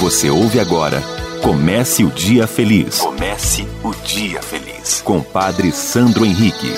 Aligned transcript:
Você 0.00 0.28
ouve 0.28 0.60
agora 0.60 1.02
Comece 1.46 2.02
o 2.02 2.10
Dia 2.10 2.46
Feliz. 2.46 2.98
Comece 2.98 3.66
o 3.84 3.94
Dia 4.04 4.42
Feliz. 4.42 5.00
Com 5.02 5.22
Padre 5.22 5.70
Sandro 5.70 6.24
Henrique. 6.24 6.72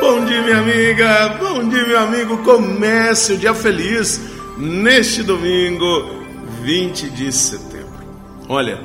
Bom 0.00 0.24
dia, 0.24 0.42
minha 0.42 0.58
amiga. 0.58 1.38
Bom 1.38 1.68
dia, 1.68 1.86
meu 1.86 2.00
amigo. 2.00 2.38
Comece 2.38 3.34
o 3.34 3.38
Dia 3.38 3.54
Feliz 3.54 4.20
neste 4.58 5.22
domingo, 5.22 6.24
20 6.62 7.10
de 7.10 7.30
setembro. 7.30 8.04
Olha, 8.48 8.80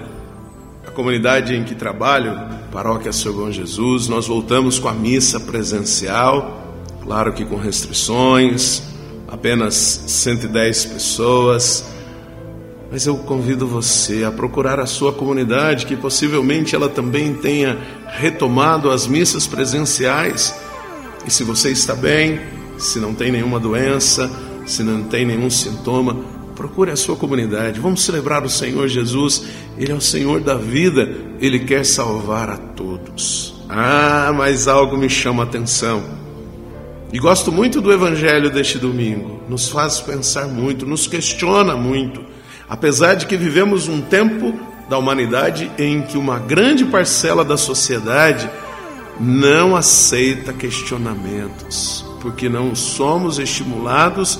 a 0.85 0.91
comunidade 0.91 1.55
em 1.55 1.63
que 1.63 1.73
trabalho, 1.73 2.39
Paróquia 2.71 3.11
São 3.11 3.33
Bom 3.33 3.49
Jesus, 3.49 4.07
nós 4.07 4.27
voltamos 4.27 4.77
com 4.77 4.87
a 4.87 4.93
missa 4.93 5.39
presencial 5.39 6.64
Claro 7.05 7.33
que 7.33 7.45
com 7.45 7.55
restrições, 7.55 8.81
apenas 9.27 9.75
110 10.07 10.85
pessoas. 10.85 11.85
Mas 12.91 13.05
eu 13.05 13.15
convido 13.17 13.67
você 13.67 14.23
a 14.23 14.31
procurar 14.31 14.79
a 14.79 14.87
sua 14.87 15.13
comunidade, 15.13 15.85
que 15.85 15.95
possivelmente 15.95 16.75
ela 16.75 16.89
também 16.89 17.33
tenha 17.35 17.77
retomado 18.07 18.89
as 18.89 19.05
missas 19.05 19.45
presenciais. 19.45 20.55
E 21.27 21.31
se 21.31 21.43
você 21.43 21.71
está 21.71 21.93
bem, 21.93 22.39
se 22.77 22.99
não 22.99 23.13
tem 23.13 23.31
nenhuma 23.31 23.59
doença, 23.59 24.29
se 24.65 24.81
não 24.81 25.03
tem 25.03 25.25
nenhum 25.25 25.49
sintoma, 25.49 26.15
procure 26.55 26.89
a 26.89 26.95
sua 26.95 27.15
comunidade. 27.15 27.79
Vamos 27.79 28.03
celebrar 28.03 28.43
o 28.43 28.49
Senhor 28.49 28.87
Jesus. 28.87 29.43
Ele 29.77 29.91
é 29.91 29.95
o 29.95 30.01
Senhor 30.01 30.39
da 30.41 30.55
vida, 30.55 31.07
ele 31.39 31.59
quer 31.59 31.85
salvar 31.85 32.49
a 32.49 32.57
todos. 32.57 33.53
Ah, 33.69 34.31
mas 34.35 34.67
algo 34.67 34.97
me 34.97 35.09
chama 35.09 35.43
a 35.43 35.45
atenção. 35.45 36.24
E 37.15 37.17
gosto 37.17 37.49
muito 37.49 37.79
do 37.79 37.93
evangelho 37.93 38.49
deste 38.49 38.77
domingo. 38.77 39.39
Nos 39.47 39.69
faz 39.69 40.01
pensar 40.01 40.49
muito, 40.49 40.85
nos 40.85 41.07
questiona 41.07 41.73
muito. 41.73 42.21
Apesar 42.67 43.13
de 43.13 43.25
que 43.25 43.37
vivemos 43.37 43.87
um 43.87 44.01
tempo 44.01 44.53
da 44.89 44.97
humanidade 44.97 45.71
em 45.77 46.01
que 46.01 46.17
uma 46.17 46.37
grande 46.39 46.83
parcela 46.83 47.45
da 47.45 47.55
sociedade 47.55 48.49
não 49.17 49.77
aceita 49.77 50.51
questionamentos, 50.51 52.03
porque 52.19 52.49
não 52.49 52.75
somos 52.75 53.39
estimulados 53.39 54.37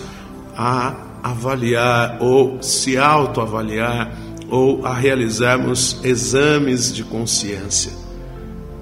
a 0.53 0.95
avaliar 1.23 2.17
ou 2.19 2.61
se 2.61 2.97
autoavaliar 2.97 4.11
ou 4.50 4.85
a 4.85 4.94
realizarmos 4.94 5.97
exames 6.03 6.94
de 6.94 7.05
consciência. 7.05 7.94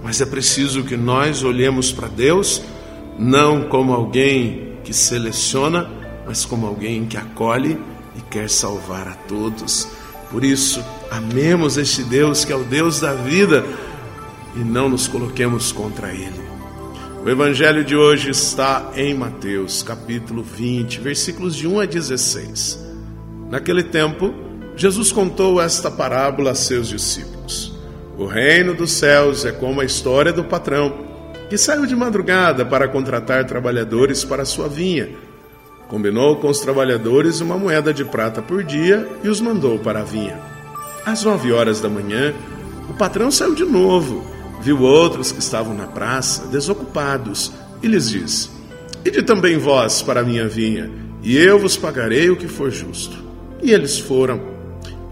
Mas 0.03 0.19
é 0.19 0.25
preciso 0.25 0.83
que 0.83 0.97
nós 0.97 1.43
olhemos 1.43 1.91
para 1.91 2.07
Deus 2.07 2.59
não 3.17 3.63
como 3.63 3.93
alguém 3.93 4.77
que 4.83 4.93
seleciona, 4.93 5.89
mas 6.25 6.45
como 6.45 6.67
alguém 6.67 7.05
que 7.05 7.17
acolhe 7.17 7.77
e 8.15 8.21
quer 8.21 8.49
salvar 8.49 9.07
a 9.07 9.15
todos. 9.27 9.87
Por 10.31 10.43
isso, 10.43 10.83
amemos 11.11 11.77
este 11.77 12.03
Deus 12.03 12.43
que 12.43 12.51
é 12.51 12.55
o 12.55 12.63
Deus 12.63 12.99
da 12.99 13.13
vida 13.13 13.63
e 14.55 14.59
não 14.59 14.89
nos 14.89 15.07
coloquemos 15.07 15.71
contra 15.71 16.11
ele. 16.11 16.41
O 17.23 17.29
evangelho 17.29 17.85
de 17.85 17.95
hoje 17.95 18.31
está 18.31 18.91
em 18.95 19.13
Mateus, 19.13 19.81
capítulo 19.81 20.43
20, 20.43 20.99
versículos 20.99 21.55
de 21.55 21.65
1 21.65 21.79
a 21.79 21.85
16. 21.85 22.79
Naquele 23.49 23.83
tempo, 23.83 24.33
Jesus 24.75 25.11
contou 25.11 25.61
esta 25.61 25.89
parábola 25.89 26.51
a 26.51 26.55
seus 26.55 26.89
discípulos: 26.89 27.73
O 28.17 28.25
reino 28.25 28.73
dos 28.73 28.91
céus 28.91 29.45
é 29.45 29.51
como 29.51 29.79
a 29.79 29.85
história 29.85 30.33
do 30.33 30.43
patrão 30.43 31.12
que 31.53 31.57
saiu 31.59 31.85
de 31.85 31.95
madrugada 31.95 32.65
para 32.65 32.87
contratar 32.87 33.45
trabalhadores 33.45 34.25
para 34.25 34.43
sua 34.43 34.67
vinha. 34.67 35.09
Combinou 35.87 36.37
com 36.37 36.49
os 36.49 36.59
trabalhadores 36.59 37.41
uma 37.41 37.55
moeda 37.55 37.93
de 37.93 38.03
prata 38.03 38.41
por 38.41 38.63
dia 38.63 39.07
e 39.23 39.29
os 39.29 39.39
mandou 39.39 39.77
para 39.77 39.99
a 39.99 40.03
vinha. 40.03 40.39
Às 41.05 41.23
nove 41.23 41.51
horas 41.51 41.79
da 41.79 41.87
manhã, 41.87 42.33
o 42.89 42.93
patrão 42.95 43.29
saiu 43.29 43.53
de 43.53 43.63
novo, 43.65 44.25
viu 44.63 44.81
outros 44.81 45.31
que 45.31 45.37
estavam 45.37 45.75
na 45.75 45.85
praça, 45.85 46.47
desocupados, 46.47 47.51
e 47.83 47.87
lhes 47.87 48.09
disse: 48.09 48.49
Ide 49.05 49.21
também 49.21 49.55
vós 49.59 50.01
para 50.01 50.21
a 50.21 50.25
minha 50.25 50.47
vinha, 50.47 50.89
e 51.21 51.37
eu 51.37 51.59
vos 51.59 51.77
pagarei 51.77 52.31
o 52.31 52.35
que 52.35 52.47
for 52.47 52.71
justo. 52.71 53.15
E 53.61 53.71
eles 53.71 53.99
foram. 53.99 54.41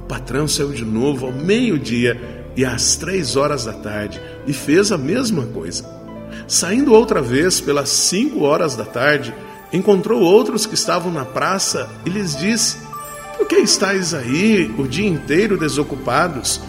O 0.02 0.08
patrão 0.08 0.48
saiu 0.48 0.72
de 0.72 0.86
novo 0.86 1.28
ao 1.28 1.32
meio-dia 1.32 2.20
e 2.58 2.66
às 2.66 2.96
três 2.96 3.36
horas 3.36 3.66
da 3.66 3.74
tarde 3.74 4.20
e 4.48 4.54
fez 4.54 4.92
a 4.92 4.98
mesma 4.98 5.46
coisa. 5.46 6.01
Saindo 6.52 6.92
outra 6.92 7.22
vez 7.22 7.62
pelas 7.62 7.88
cinco 7.88 8.42
horas 8.42 8.76
da 8.76 8.84
tarde, 8.84 9.34
encontrou 9.72 10.20
outros 10.22 10.66
que 10.66 10.74
estavam 10.74 11.10
na 11.10 11.24
praça 11.24 11.90
e 12.06 12.10
lhes 12.10 12.36
disse: 12.36 12.76
Por 13.38 13.48
que 13.48 13.56
estáis 13.56 14.14
aí 14.14 14.70
o 14.78 14.86
dia 14.86 15.08
inteiro 15.08 15.58
desocupados? 15.58 16.60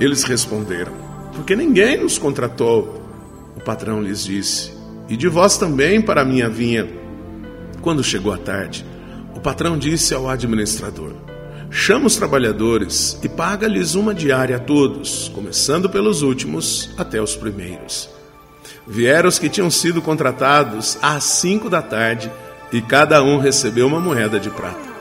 Eles 0.00 0.24
responderam: 0.24 0.92
Porque 1.36 1.54
ninguém 1.54 2.02
nos 2.02 2.18
contratou. 2.18 3.00
O 3.56 3.60
patrão 3.60 4.02
lhes 4.02 4.24
disse: 4.24 4.72
E 5.08 5.16
de 5.16 5.28
vós 5.28 5.56
também 5.56 6.02
para 6.02 6.22
a 6.22 6.24
minha 6.24 6.48
vinha. 6.48 6.90
Quando 7.80 8.02
chegou 8.02 8.32
a 8.32 8.38
tarde, 8.38 8.84
o 9.36 9.40
patrão 9.40 9.78
disse 9.78 10.12
ao 10.12 10.28
administrador: 10.28 11.12
Chama 11.70 12.08
os 12.08 12.16
trabalhadores 12.16 13.16
e 13.22 13.28
paga-lhes 13.28 13.94
uma 13.94 14.12
diária 14.12 14.56
a 14.56 14.58
todos, 14.58 15.30
começando 15.32 15.88
pelos 15.88 16.22
últimos 16.22 16.90
até 16.98 17.22
os 17.22 17.36
primeiros. 17.36 18.20
Vieram 18.86 19.28
os 19.28 19.38
que 19.38 19.48
tinham 19.48 19.70
sido 19.70 20.02
contratados 20.02 20.98
às 21.00 21.24
cinco 21.24 21.70
da 21.70 21.80
tarde 21.80 22.30
e 22.72 22.80
cada 22.80 23.22
um 23.22 23.38
recebeu 23.38 23.86
uma 23.86 24.00
moeda 24.00 24.40
de 24.40 24.50
prata. 24.50 24.92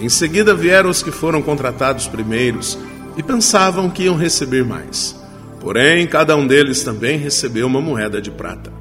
Em 0.00 0.08
seguida 0.08 0.54
vieram 0.54 0.90
os 0.90 1.02
que 1.02 1.10
foram 1.10 1.42
contratados 1.42 2.08
primeiros 2.08 2.78
e 3.16 3.22
pensavam 3.22 3.90
que 3.90 4.04
iam 4.04 4.16
receber 4.16 4.64
mais. 4.64 5.20
Porém, 5.60 6.06
cada 6.06 6.34
um 6.34 6.46
deles 6.46 6.82
também 6.82 7.18
recebeu 7.18 7.66
uma 7.66 7.80
moeda 7.80 8.20
de 8.20 8.30
prata. 8.30 8.72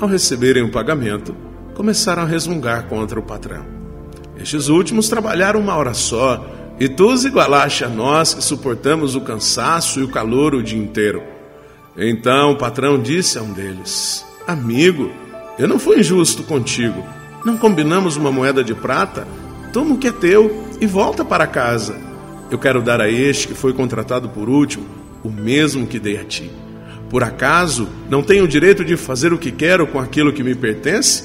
Ao 0.00 0.08
receberem 0.08 0.64
o 0.64 0.70
pagamento, 0.70 1.34
começaram 1.74 2.22
a 2.22 2.26
resmungar 2.26 2.86
contra 2.86 3.20
o 3.20 3.22
patrão. 3.22 3.64
Estes 4.36 4.68
últimos 4.68 5.08
trabalharam 5.08 5.60
uma 5.60 5.76
hora 5.76 5.94
só, 5.94 6.44
e 6.80 6.88
tu 6.88 7.12
os 7.12 7.24
igualaste 7.24 7.84
a 7.84 7.88
nós 7.88 8.34
que 8.34 8.42
suportamos 8.42 9.14
o 9.14 9.20
cansaço 9.20 10.00
e 10.00 10.02
o 10.02 10.08
calor 10.08 10.54
o 10.54 10.62
dia 10.62 10.78
inteiro. 10.78 11.22
Então 11.98 12.52
o 12.52 12.56
patrão 12.56 13.02
disse 13.02 13.38
a 13.38 13.42
um 13.42 13.52
deles: 13.52 14.24
Amigo, 14.46 15.10
eu 15.58 15.66
não 15.66 15.78
fui 15.78 15.98
injusto 15.98 16.44
contigo. 16.44 17.04
Não 17.44 17.56
combinamos 17.56 18.16
uma 18.16 18.30
moeda 18.30 18.62
de 18.62 18.74
prata? 18.74 19.26
Toma 19.72 19.94
o 19.94 19.98
que 19.98 20.08
é 20.08 20.12
teu 20.12 20.64
e 20.80 20.86
volta 20.86 21.24
para 21.24 21.46
casa. 21.46 21.96
Eu 22.50 22.58
quero 22.58 22.80
dar 22.80 23.00
a 23.00 23.10
este 23.10 23.48
que 23.48 23.54
foi 23.54 23.72
contratado 23.72 24.28
por 24.28 24.48
último 24.48 24.86
o 25.24 25.28
mesmo 25.28 25.86
que 25.86 25.98
dei 25.98 26.18
a 26.18 26.24
ti. 26.24 26.50
Por 27.10 27.24
acaso 27.24 27.88
não 28.08 28.22
tenho 28.22 28.44
o 28.44 28.48
direito 28.48 28.84
de 28.84 28.96
fazer 28.96 29.32
o 29.32 29.38
que 29.38 29.50
quero 29.50 29.86
com 29.86 29.98
aquilo 29.98 30.32
que 30.32 30.44
me 30.44 30.54
pertence? 30.54 31.24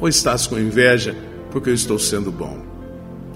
Ou 0.00 0.08
estás 0.08 0.46
com 0.46 0.58
inveja 0.58 1.14
porque 1.50 1.70
eu 1.70 1.74
estou 1.74 1.98
sendo 1.98 2.32
bom? 2.32 2.58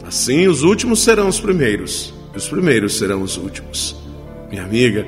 Assim, 0.07 0.49
os 0.49 0.63
últimos 0.63 1.05
serão 1.05 1.29
os 1.29 1.39
primeiros, 1.39 2.15
e 2.33 2.37
os 2.39 2.49
primeiros 2.49 2.97
serão 2.97 3.23
os 3.23 3.37
últimos. 3.37 3.95
Minha 4.51 4.65
amiga, 4.65 5.07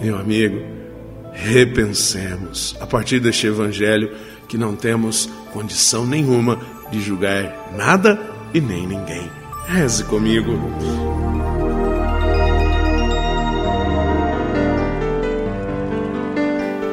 meu 0.00 0.18
amigo, 0.18 0.60
repensemos 1.32 2.76
a 2.80 2.86
partir 2.86 3.20
deste 3.20 3.46
evangelho 3.46 4.14
que 4.48 4.58
não 4.58 4.76
temos 4.76 5.28
condição 5.52 6.06
nenhuma 6.06 6.58
de 6.90 7.00
julgar 7.00 7.72
nada 7.76 8.20
e 8.52 8.60
nem 8.60 8.86
ninguém. 8.86 9.30
Reze 9.66 10.04
comigo. 10.04 10.52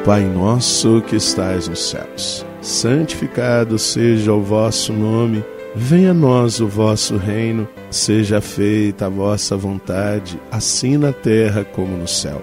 Pai 0.04 0.24
nosso 0.24 1.02
que 1.02 1.16
estais 1.16 1.68
nos 1.68 1.90
céus, 1.90 2.46
santificado 2.62 3.78
seja 3.78 4.32
o 4.32 4.42
vosso 4.42 4.92
nome, 4.94 5.44
venha 5.76 6.12
a 6.12 6.14
nós 6.14 6.58
o 6.58 6.66
vosso 6.66 7.18
reino, 7.18 7.68
seja 7.90 8.40
feita 8.40 9.06
a 9.06 9.08
vossa 9.10 9.56
vontade, 9.56 10.40
assim 10.50 10.96
na 10.96 11.12
terra 11.12 11.64
como 11.64 11.96
no 11.96 12.08
céu. 12.08 12.42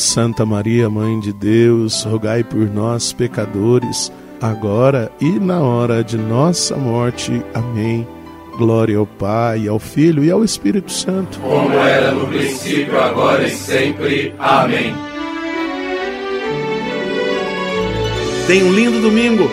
Santa 0.00 0.46
Maria, 0.46 0.88
Mãe 0.88 1.20
de 1.20 1.32
Deus, 1.32 2.04
rogai 2.04 2.42
por 2.42 2.68
nós, 2.70 3.12
pecadores, 3.12 4.10
agora 4.40 5.12
e 5.20 5.38
na 5.38 5.60
hora 5.60 6.02
de 6.02 6.16
nossa 6.16 6.74
morte. 6.76 7.42
Amém. 7.52 8.06
Glória 8.56 8.98
ao 8.98 9.06
Pai, 9.06 9.68
ao 9.68 9.78
Filho 9.78 10.24
e 10.24 10.30
ao 10.30 10.42
Espírito 10.42 10.90
Santo. 10.90 11.38
Como 11.40 11.74
era 11.74 12.12
no 12.12 12.26
princípio, 12.26 12.98
agora 12.98 13.46
e 13.46 13.50
sempre. 13.50 14.34
Amém. 14.38 14.94
Tenha 18.46 18.64
um 18.64 18.72
lindo 18.72 19.00
domingo. 19.00 19.50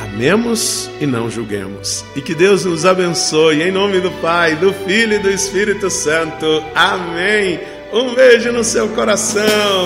Amemos 0.00 0.90
e 1.00 1.06
não 1.06 1.30
julguemos. 1.30 2.04
E 2.16 2.20
que 2.20 2.34
Deus 2.34 2.64
nos 2.64 2.84
abençoe 2.84 3.62
em 3.62 3.70
nome 3.70 4.00
do 4.00 4.10
Pai, 4.22 4.56
do 4.56 4.72
Filho 4.72 5.14
e 5.14 5.18
do 5.18 5.30
Espírito 5.30 5.88
Santo. 5.90 6.62
Amém. 6.74 7.81
Um 7.92 8.14
beijo 8.14 8.50
no 8.50 8.64
seu 8.64 8.88
coração. 8.88 9.84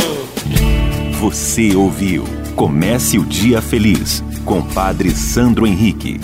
Você 1.19 1.75
ouviu 1.75 2.25
Comece 2.55 3.19
o 3.19 3.25
Dia 3.25 3.61
Feliz 3.61 4.23
com 4.44 4.62
Padre 4.62 5.11
Sandro 5.11 5.67
Henrique. 5.67 6.20